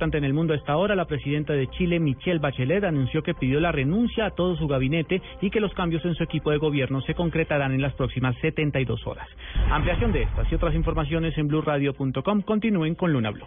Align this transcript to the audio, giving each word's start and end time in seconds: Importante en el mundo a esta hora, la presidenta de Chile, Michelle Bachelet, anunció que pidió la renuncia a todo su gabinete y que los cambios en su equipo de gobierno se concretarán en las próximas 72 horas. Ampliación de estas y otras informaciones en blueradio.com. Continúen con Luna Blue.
Importante 0.00 0.16
en 0.16 0.24
el 0.24 0.32
mundo 0.32 0.54
a 0.54 0.56
esta 0.56 0.78
hora, 0.78 0.94
la 0.94 1.04
presidenta 1.04 1.52
de 1.52 1.66
Chile, 1.66 2.00
Michelle 2.00 2.38
Bachelet, 2.38 2.84
anunció 2.84 3.22
que 3.22 3.34
pidió 3.34 3.60
la 3.60 3.70
renuncia 3.70 4.24
a 4.24 4.30
todo 4.30 4.56
su 4.56 4.66
gabinete 4.66 5.20
y 5.42 5.50
que 5.50 5.60
los 5.60 5.74
cambios 5.74 6.02
en 6.06 6.14
su 6.14 6.22
equipo 6.22 6.50
de 6.50 6.56
gobierno 6.56 7.02
se 7.02 7.14
concretarán 7.14 7.74
en 7.74 7.82
las 7.82 7.92
próximas 7.92 8.34
72 8.40 9.06
horas. 9.06 9.28
Ampliación 9.70 10.10
de 10.10 10.22
estas 10.22 10.50
y 10.50 10.54
otras 10.54 10.74
informaciones 10.74 11.36
en 11.36 11.48
blueradio.com. 11.48 12.40
Continúen 12.40 12.94
con 12.94 13.12
Luna 13.12 13.28
Blue. 13.28 13.44